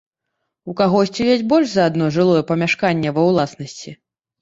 У 0.73 0.73
кагосьці 0.79 1.27
ёсць 1.35 1.45
больш 1.53 1.69
за 1.75 1.87
адно 1.91 2.09
жылое 2.19 2.43
памяшканне 2.51 3.09
ва 3.19 3.31
ўласнасці. 3.31 3.99